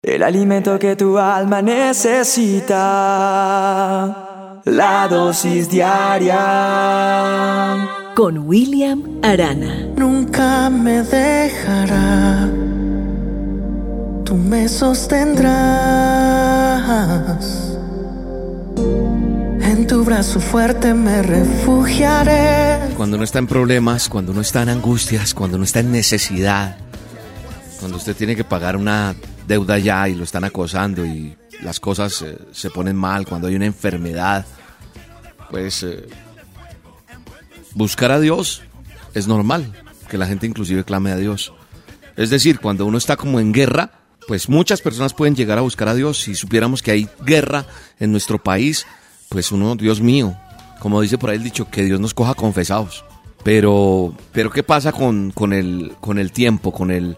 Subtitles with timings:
[0.00, 2.76] El alimento que tu alma necesita.
[4.64, 6.36] La dosis diaria.
[8.14, 9.88] Con William Arana.
[9.96, 12.48] Nunca me dejará.
[14.24, 15.48] Tú me sostendrás.
[18.76, 22.94] En tu brazo fuerte me refugiaré.
[22.96, 26.76] Cuando uno está en problemas, cuando uno está en angustias, cuando uno está en necesidad,
[27.80, 29.16] cuando usted tiene que pagar una
[29.48, 33.56] deuda ya y lo están acosando y las cosas eh, se ponen mal, cuando hay
[33.56, 34.46] una enfermedad,
[35.50, 36.06] pues eh,
[37.74, 38.62] buscar a Dios
[39.14, 39.72] es normal,
[40.08, 41.52] que la gente inclusive clame a Dios.
[42.16, 43.92] Es decir, cuando uno está como en guerra,
[44.28, 46.20] pues muchas personas pueden llegar a buscar a Dios.
[46.20, 47.64] Si supiéramos que hay guerra
[47.98, 48.86] en nuestro país,
[49.28, 50.36] pues uno, Dios mío,
[50.80, 53.04] como dice por ahí el dicho, que Dios nos coja confesados.
[53.44, 57.16] Pero, pero ¿qué pasa con, con, el, con el tiempo, con el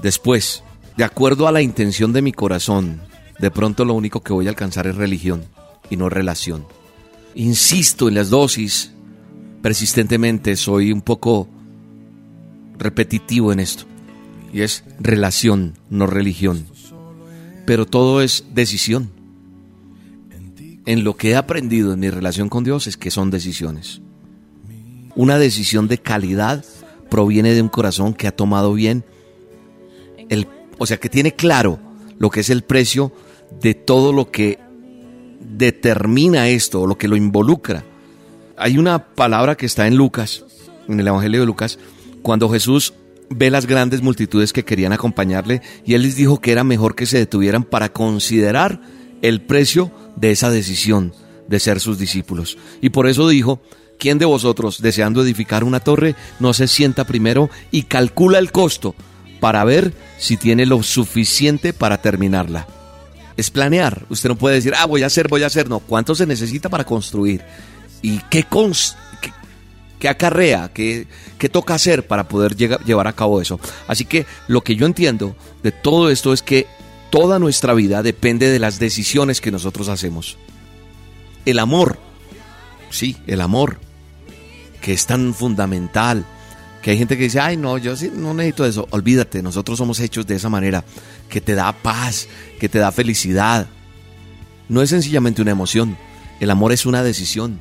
[0.00, 0.62] después?
[0.96, 3.00] De acuerdo a la intención de mi corazón,
[3.38, 5.44] de pronto lo único que voy a alcanzar es religión
[5.88, 6.66] y no relación.
[7.34, 8.92] Insisto en las dosis,
[9.62, 11.48] persistentemente soy un poco
[12.78, 13.84] repetitivo en esto.
[14.52, 16.66] Y es relación, no religión.
[17.64, 19.10] Pero todo es decisión.
[20.84, 24.02] En lo que he aprendido en mi relación con Dios es que son decisiones.
[25.14, 26.64] Una decisión de calidad
[27.08, 29.04] proviene de un corazón que ha tomado bien
[30.82, 31.78] o sea, que tiene claro
[32.18, 33.12] lo que es el precio
[33.60, 34.58] de todo lo que
[35.38, 37.84] determina esto lo que lo involucra.
[38.56, 40.44] Hay una palabra que está en Lucas,
[40.88, 41.78] en el Evangelio de Lucas,
[42.22, 42.94] cuando Jesús
[43.30, 47.06] ve las grandes multitudes que querían acompañarle y él les dijo que era mejor que
[47.06, 48.80] se detuvieran para considerar
[49.22, 51.14] el precio de esa decisión
[51.46, 52.58] de ser sus discípulos.
[52.80, 53.60] Y por eso dijo,
[54.00, 58.96] ¿quién de vosotros, deseando edificar una torre, no se sienta primero y calcula el costo
[59.42, 62.68] para ver si tiene lo suficiente para terminarla.
[63.36, 64.06] Es planear.
[64.08, 65.68] Usted no puede decir, ah, voy a hacer, voy a hacer.
[65.68, 67.42] No, ¿cuánto se necesita para construir?
[68.02, 68.46] ¿Y qué,
[69.98, 70.70] qué, acarrea?
[70.72, 71.08] Qué,
[71.38, 73.58] ¿Qué toca hacer para poder llevar a cabo eso?
[73.88, 76.68] Así que lo que yo entiendo de todo esto es que
[77.10, 80.38] toda nuestra vida depende de las decisiones que nosotros hacemos.
[81.46, 81.98] El amor,
[82.90, 83.80] sí, el amor,
[84.80, 86.26] que es tan fundamental
[86.82, 88.88] que hay gente que dice, ay, no, yo sí no necesito eso.
[88.90, 90.84] Olvídate, nosotros somos hechos de esa manera,
[91.28, 92.26] que te da paz,
[92.58, 93.68] que te da felicidad.
[94.68, 95.96] No es sencillamente una emoción,
[96.40, 97.60] el amor es una decisión.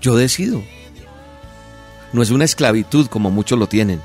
[0.00, 0.62] Yo decido.
[2.14, 4.00] No es una esclavitud como muchos lo tienen.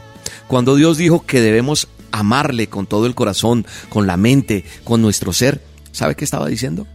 [0.47, 5.31] Cuando Dios dijo que debemos amarle con todo el corazón, con la mente, con nuestro
[5.31, 5.61] ser,
[5.91, 6.85] ¿sabe qué estaba diciendo?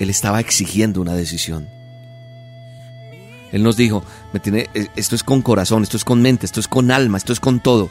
[0.00, 1.77] Él estaba exigiendo una decisión.
[3.52, 4.04] Él nos dijo,
[4.34, 7.40] eh, esto es con corazón, esto es con mente, esto es con alma, esto es
[7.40, 7.88] con todo.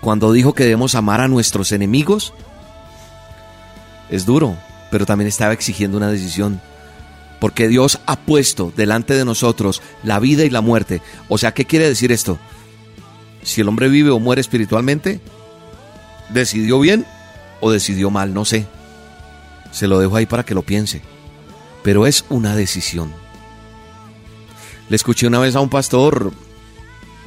[0.00, 2.32] Cuando dijo que debemos amar a nuestros enemigos,
[4.10, 4.56] es duro,
[4.90, 6.60] pero también estaba exigiendo una decisión.
[7.40, 11.02] Porque Dios ha puesto delante de nosotros la vida y la muerte.
[11.28, 12.38] O sea, ¿qué quiere decir esto?
[13.42, 15.20] Si el hombre vive o muere espiritualmente,
[16.30, 17.04] ¿decidió bien
[17.60, 18.32] o decidió mal?
[18.32, 18.66] No sé.
[19.72, 21.02] Se lo dejo ahí para que lo piense.
[21.82, 23.23] Pero es una decisión.
[24.88, 26.32] Le escuché una vez a un pastor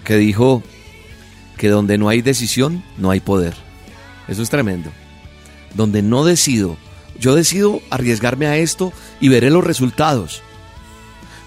[0.03, 0.63] que dijo
[1.57, 3.55] que donde no hay decisión, no hay poder.
[4.27, 4.91] Eso es tremendo.
[5.73, 6.77] Donde no decido,
[7.19, 10.43] yo decido arriesgarme a esto y veré los resultados.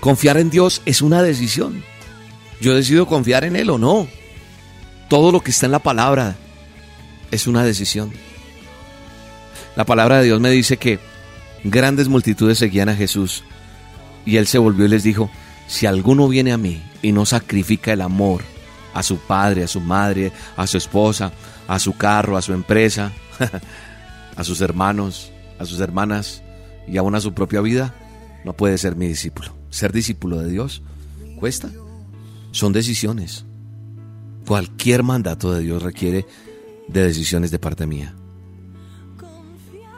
[0.01, 1.85] Confiar en Dios es una decisión.
[2.61, 4.09] Yo decido confiar en Él o no.
[5.09, 6.37] Todo lo que está en la palabra
[7.31, 8.13] es una decisión.
[9.77, 10.99] La palabra de Dios me dice que
[11.65, 13.45] grandes multitudes seguían a Jesús
[14.27, 15.31] y Él se volvió y les dijo,
[15.71, 18.43] si alguno viene a mí y no sacrifica el amor
[18.93, 21.33] a su padre, a su madre, a su esposa,
[21.69, 23.13] a su carro, a su empresa,
[24.37, 26.43] a sus hermanos, a sus hermanas
[26.89, 27.95] y aún a su propia vida,
[28.45, 29.55] no puede ser mi discípulo.
[29.71, 30.83] Ser discípulo de Dios
[31.39, 31.71] cuesta.
[32.51, 33.45] Son decisiones.
[34.49, 36.27] Cualquier mandato de Dios requiere
[36.89, 38.17] de decisiones de parte mía.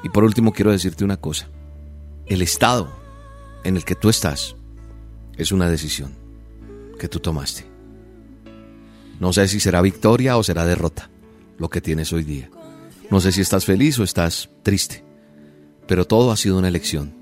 [0.04, 1.48] Y por último quiero decirte una cosa.
[2.27, 2.92] El estado
[3.65, 4.54] en el que tú estás
[5.36, 6.12] es una decisión
[6.98, 7.64] que tú tomaste.
[9.20, 11.10] No sé si será victoria o será derrota
[11.58, 12.50] lo que tienes hoy día.
[13.10, 15.04] No sé si estás feliz o estás triste,
[15.86, 17.14] pero todo ha sido una elección.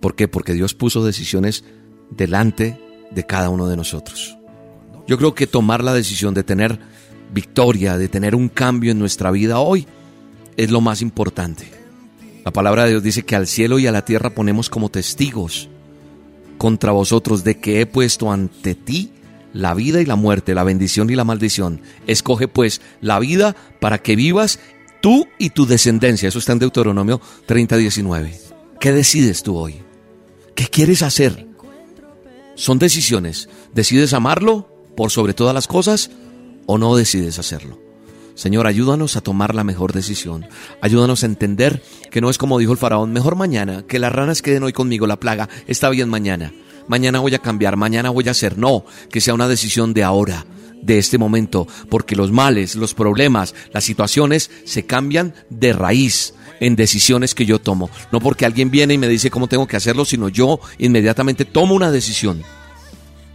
[0.00, 0.28] ¿Por qué?
[0.28, 1.64] Porque Dios puso decisiones
[2.10, 2.78] delante
[3.10, 4.36] de cada uno de nosotros.
[5.06, 6.78] Yo creo que tomar la decisión de tener
[7.32, 9.86] victoria, de tener un cambio en nuestra vida hoy,
[10.56, 11.70] es lo más importante.
[12.44, 15.68] La palabra de Dios dice que al cielo y a la tierra ponemos como testigos
[16.62, 19.10] contra vosotros de que he puesto ante ti
[19.52, 21.80] la vida y la muerte, la bendición y la maldición.
[22.06, 24.60] Escoge pues la vida para que vivas
[25.00, 28.38] Tú y tu descendencia, eso está en Deuteronomio 30, 19.
[28.78, 29.82] ¿Qué decides tú hoy?
[30.54, 31.48] ¿Qué quieres hacer?
[32.54, 33.48] Son decisiones.
[33.74, 36.12] ¿Decides amarlo por sobre todas las cosas
[36.66, 37.80] o no decides hacerlo?
[38.34, 40.46] Señor, ayúdanos a tomar la mejor decisión.
[40.80, 44.42] Ayúdanos a entender que no es como dijo el faraón, mejor mañana, que las ranas
[44.42, 46.52] queden hoy conmigo, la plaga está bien mañana.
[46.88, 48.58] Mañana voy a cambiar, mañana voy a hacer.
[48.58, 50.46] No, que sea una decisión de ahora,
[50.82, 56.76] de este momento, porque los males, los problemas, las situaciones se cambian de raíz en
[56.76, 57.90] decisiones que yo tomo.
[58.10, 61.74] No porque alguien viene y me dice cómo tengo que hacerlo, sino yo inmediatamente tomo
[61.74, 62.42] una decisión.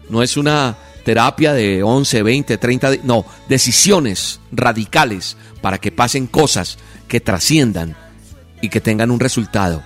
[0.10, 0.78] No es una
[1.08, 6.78] terapia de 11, 20, 30, no, decisiones radicales para que pasen cosas
[7.08, 7.96] que trasciendan
[8.62, 9.82] y que tengan un resultado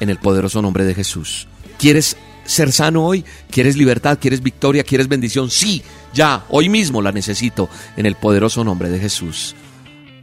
[0.00, 1.46] en el poderoso nombre de Jesús.
[1.78, 2.16] ¿Quieres
[2.46, 3.24] ser sano hoy?
[3.48, 4.18] ¿Quieres libertad?
[4.20, 4.82] ¿Quieres victoria?
[4.82, 5.50] ¿Quieres bendición?
[5.50, 9.54] Sí, ya, hoy mismo la necesito en el poderoso nombre de Jesús.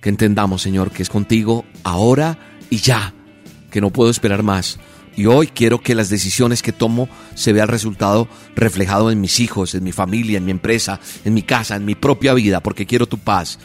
[0.01, 2.37] Que entendamos, Señor, que es contigo ahora
[2.69, 3.13] y ya,
[3.71, 4.77] que no puedo esperar más.
[5.15, 9.39] Y hoy quiero que las decisiones que tomo se vea el resultado reflejado en mis
[9.39, 12.85] hijos, en mi familia, en mi empresa, en mi casa, en mi propia vida, porque
[12.85, 13.59] quiero tu paz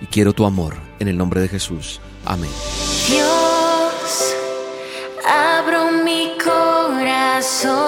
[0.00, 0.74] y quiero tu amor.
[0.98, 2.00] En el nombre de Jesús.
[2.24, 2.50] Amén.
[3.08, 4.34] Dios,
[5.26, 7.84] abro mi corazón.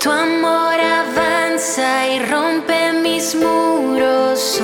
[0.00, 4.60] Tu amor avanza y rompe mis muros.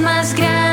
[0.00, 0.71] Más grande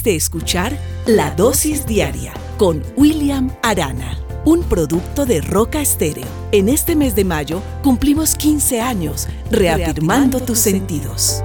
[0.00, 6.26] Acabas de escuchar La Dosis Diaria con William Arana, un producto de Roca Estéreo.
[6.52, 11.42] En este mes de mayo cumplimos 15 años reafirmando tus sentidos.